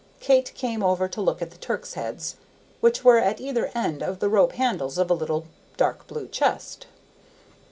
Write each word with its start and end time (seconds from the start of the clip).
Kate 0.19 0.51
came 0.55 0.81
over 0.81 1.07
to 1.07 1.21
look 1.21 1.43
at 1.43 1.51
the 1.51 1.59
Turk's 1.59 1.93
heads, 1.93 2.35
which 2.79 3.03
were 3.03 3.19
at 3.19 3.39
either 3.39 3.69
end 3.75 4.01
of 4.01 4.17
the 4.17 4.29
rope 4.29 4.53
handles 4.53 4.97
of 4.97 5.11
a 5.11 5.13
little 5.13 5.45
dark 5.77 6.07
blue 6.07 6.27
chest. 6.27 6.87